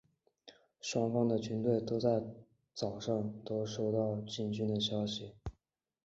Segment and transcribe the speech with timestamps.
[0.79, 2.23] 双方的军队在
[2.73, 5.35] 早上都收到进军的消息。